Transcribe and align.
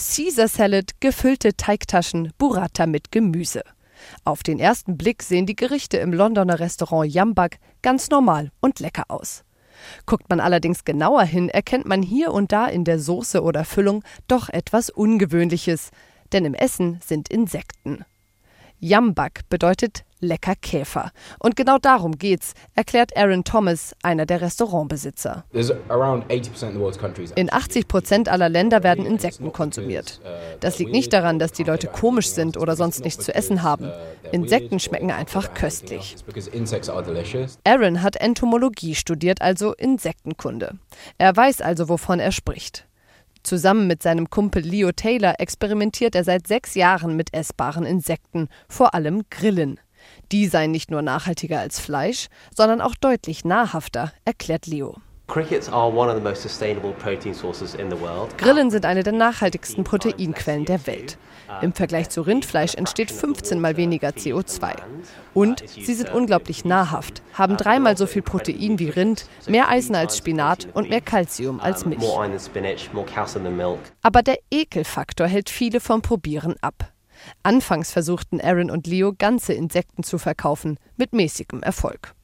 Caesar 0.00 0.48
Salad, 0.48 0.92
gefüllte 1.00 1.56
Teigtaschen, 1.56 2.32
Burrata 2.38 2.86
mit 2.86 3.12
Gemüse. 3.12 3.62
Auf 4.24 4.42
den 4.42 4.58
ersten 4.58 4.96
Blick 4.96 5.22
sehen 5.22 5.44
die 5.44 5.54
Gerichte 5.54 5.98
im 5.98 6.14
Londoner 6.14 6.58
Restaurant 6.58 7.12
Jambak 7.12 7.58
ganz 7.82 8.08
normal 8.08 8.50
und 8.60 8.80
lecker 8.80 9.04
aus. 9.08 9.44
Guckt 10.06 10.30
man 10.30 10.40
allerdings 10.40 10.84
genauer 10.84 11.24
hin, 11.24 11.50
erkennt 11.50 11.84
man 11.84 12.02
hier 12.02 12.32
und 12.32 12.50
da 12.50 12.66
in 12.66 12.84
der 12.84 12.98
Soße 12.98 13.42
oder 13.42 13.66
Füllung 13.66 14.02
doch 14.26 14.48
etwas 14.48 14.88
Ungewöhnliches, 14.88 15.90
denn 16.32 16.46
im 16.46 16.54
Essen 16.54 16.98
sind 17.04 17.28
Insekten. 17.28 18.06
Jambak 18.80 19.48
bedeutet 19.48 20.04
lecker 20.20 20.54
Käfer. 20.54 21.10
Und 21.38 21.56
genau 21.56 21.78
darum 21.78 22.18
geht's, 22.18 22.54
erklärt 22.74 23.16
Aaron 23.16 23.44
Thomas, 23.44 23.94
einer 24.02 24.26
der 24.26 24.40
Restaurantbesitzer. 24.40 25.44
In 27.34 27.52
80 27.52 27.88
Prozent 27.88 28.28
aller 28.28 28.48
Länder 28.48 28.82
werden 28.82 29.06
Insekten 29.06 29.52
konsumiert. 29.52 30.20
Das 30.60 30.78
liegt 30.78 30.92
nicht 30.92 31.12
daran, 31.12 31.38
dass 31.38 31.52
die 31.52 31.64
Leute 31.64 31.88
komisch 31.88 32.30
sind 32.30 32.56
oder 32.56 32.76
sonst 32.76 33.04
nichts 33.04 33.24
zu 33.24 33.34
essen 33.34 33.62
haben. 33.62 33.90
Insekten 34.32 34.78
schmecken 34.78 35.10
einfach 35.10 35.54
köstlich. 35.54 36.16
Aaron 37.64 38.02
hat 38.02 38.16
Entomologie 38.16 38.94
studiert, 38.94 39.42
also 39.42 39.74
Insektenkunde. 39.74 40.78
Er 41.18 41.36
weiß 41.36 41.60
also, 41.62 41.88
wovon 41.88 42.20
er 42.20 42.32
spricht. 42.32 42.86
Zusammen 43.42 43.86
mit 43.86 44.02
seinem 44.02 44.28
Kumpel 44.28 44.62
Leo 44.62 44.92
Taylor 44.92 45.34
experimentiert 45.38 46.14
er 46.14 46.24
seit 46.24 46.46
sechs 46.46 46.74
Jahren 46.74 47.16
mit 47.16 47.32
essbaren 47.32 47.84
Insekten, 47.84 48.48
vor 48.68 48.94
allem 48.94 49.22
Grillen. 49.30 49.80
Die 50.32 50.46
seien 50.46 50.70
nicht 50.70 50.90
nur 50.90 51.02
nachhaltiger 51.02 51.60
als 51.60 51.80
Fleisch, 51.80 52.28
sondern 52.54 52.80
auch 52.80 52.94
deutlich 52.94 53.44
nahrhafter, 53.44 54.12
erklärt 54.24 54.66
Leo. 54.66 54.96
Grillen 58.36 58.70
sind 58.72 58.84
eine 58.84 59.04
der 59.04 59.12
nachhaltigsten 59.12 59.84
Proteinquellen 59.84 60.64
der 60.64 60.86
Welt. 60.88 61.18
Im 61.62 61.72
Vergleich 61.72 62.10
zu 62.10 62.22
Rindfleisch 62.22 62.74
entsteht 62.74 63.12
15 63.12 63.60
mal 63.60 63.76
weniger 63.76 64.08
CO2. 64.08 64.74
Und 65.32 65.62
sie 65.68 65.94
sind 65.94 66.12
unglaublich 66.12 66.64
nahrhaft, 66.64 67.22
haben 67.34 67.56
dreimal 67.56 67.96
so 67.96 68.06
viel 68.06 68.22
Protein 68.22 68.80
wie 68.80 68.88
Rind, 68.88 69.26
mehr 69.46 69.68
Eisen 69.68 69.94
als 69.94 70.16
Spinat 70.16 70.66
und 70.74 70.88
mehr 70.88 71.00
Kalzium 71.00 71.60
als 71.60 71.84
Milch. 71.86 72.02
Aber 74.02 74.22
der 74.22 74.38
Ekelfaktor 74.50 75.28
hält 75.28 75.48
viele 75.48 75.78
vom 75.78 76.02
Probieren 76.02 76.56
ab. 76.60 76.92
Anfangs 77.44 77.92
versuchten 77.92 78.40
Aaron 78.40 78.70
und 78.70 78.88
Leo 78.88 79.12
ganze 79.16 79.52
Insekten 79.52 80.02
zu 80.02 80.18
verkaufen, 80.18 80.78
mit 80.96 81.12
mäßigem 81.12 81.62
Erfolg. 81.62 82.14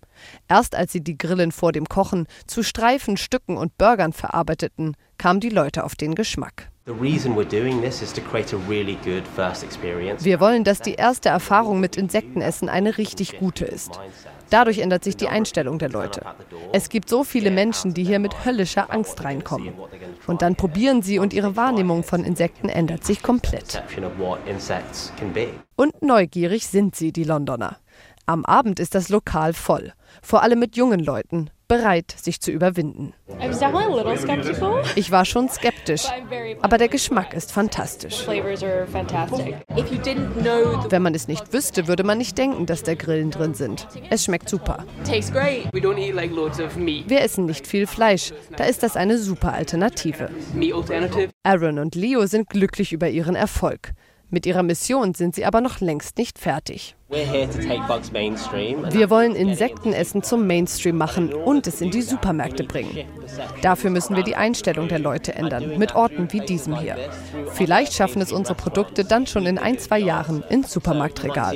Erst 0.48 0.74
als 0.74 0.92
sie 0.92 1.02
die 1.02 1.18
Grillen 1.18 1.52
vor 1.52 1.72
dem 1.72 1.88
Kochen 1.88 2.26
zu 2.46 2.62
Streifen, 2.62 3.16
Stücken 3.16 3.56
und 3.56 3.76
Burgern 3.78 4.12
verarbeiteten, 4.12 4.96
kamen 5.18 5.40
die 5.40 5.48
Leute 5.48 5.84
auf 5.84 5.94
den 5.94 6.14
Geschmack. 6.14 6.70
Wir 6.88 6.94
wollen, 10.40 10.62
dass 10.62 10.80
die 10.80 10.94
erste 10.94 11.28
Erfahrung 11.28 11.80
mit 11.80 11.96
Insektenessen 11.96 12.68
eine 12.68 12.96
richtig 12.96 13.40
gute 13.40 13.64
ist. 13.64 13.98
Dadurch 14.50 14.78
ändert 14.78 15.02
sich 15.02 15.16
die 15.16 15.26
Einstellung 15.26 15.80
der 15.80 15.88
Leute. 15.88 16.22
Es 16.72 16.88
gibt 16.88 17.08
so 17.08 17.24
viele 17.24 17.50
Menschen, 17.50 17.92
die 17.92 18.04
hier 18.04 18.20
mit 18.20 18.44
höllischer 18.44 18.92
Angst 18.92 19.24
reinkommen. 19.24 19.72
Und 20.28 20.42
dann 20.42 20.54
probieren 20.54 21.02
sie 21.02 21.18
und 21.18 21.32
ihre 21.32 21.56
Wahrnehmung 21.56 22.04
von 22.04 22.22
Insekten 22.22 22.68
ändert 22.68 23.04
sich 23.04 23.20
komplett. 23.20 23.82
Und 25.74 26.02
neugierig 26.02 26.68
sind 26.68 26.94
sie, 26.94 27.10
die 27.10 27.24
Londoner. 27.24 27.78
Am 28.28 28.44
Abend 28.44 28.80
ist 28.80 28.96
das 28.96 29.08
Lokal 29.08 29.52
voll, 29.52 29.92
vor 30.20 30.42
allem 30.42 30.58
mit 30.58 30.76
jungen 30.76 30.98
Leuten, 30.98 31.48
bereit, 31.68 32.12
sich 32.16 32.40
zu 32.40 32.50
überwinden. 32.50 33.12
Ich 34.96 35.10
war 35.12 35.24
schon 35.24 35.48
skeptisch, 35.48 36.06
aber 36.60 36.76
der 36.76 36.88
Geschmack 36.88 37.34
ist 37.34 37.52
fantastisch. 37.52 38.26
Wenn 40.88 41.02
man 41.02 41.14
es 41.14 41.28
nicht 41.28 41.52
wüsste, 41.52 41.86
würde 41.86 42.02
man 42.02 42.18
nicht 42.18 42.36
denken, 42.36 42.66
dass 42.66 42.82
da 42.82 42.94
Grillen 42.94 43.30
drin 43.30 43.54
sind. 43.54 43.86
Es 44.10 44.24
schmeckt 44.24 44.48
super. 44.48 44.84
Wir 47.06 47.20
essen 47.20 47.46
nicht 47.46 47.66
viel 47.68 47.86
Fleisch, 47.86 48.32
da 48.56 48.64
ist 48.64 48.82
das 48.82 48.96
eine 48.96 49.18
super 49.18 49.52
Alternative. 49.52 50.30
Aaron 51.44 51.78
und 51.78 51.94
Leo 51.94 52.26
sind 52.26 52.48
glücklich 52.48 52.92
über 52.92 53.08
ihren 53.08 53.36
Erfolg. 53.36 53.92
Mit 54.28 54.44
ihrer 54.44 54.64
Mission 54.64 55.14
sind 55.14 55.36
sie 55.36 55.44
aber 55.44 55.60
noch 55.60 55.80
längst 55.80 56.18
nicht 56.18 56.38
fertig. 56.38 56.96
Wir 57.08 59.10
wollen 59.10 59.36
Insektenessen 59.36 60.24
zum 60.24 60.48
Mainstream 60.48 60.96
machen 60.96 61.32
und 61.32 61.68
es 61.68 61.80
in 61.80 61.92
die 61.92 62.02
Supermärkte 62.02 62.64
bringen. 62.64 63.06
Dafür 63.62 63.90
müssen 63.90 64.16
wir 64.16 64.24
die 64.24 64.34
Einstellung 64.34 64.88
der 64.88 64.98
Leute 64.98 65.34
ändern, 65.34 65.78
mit 65.78 65.94
Orten 65.94 66.32
wie 66.32 66.40
diesem 66.40 66.76
hier. 66.80 66.96
Vielleicht 67.52 67.92
schaffen 67.92 68.20
es 68.20 68.32
unsere 68.32 68.56
Produkte 68.56 69.04
dann 69.04 69.28
schon 69.28 69.46
in 69.46 69.58
ein, 69.58 69.78
zwei 69.78 70.00
Jahren 70.00 70.42
ins 70.50 70.72
Supermarktregal. 70.72 71.54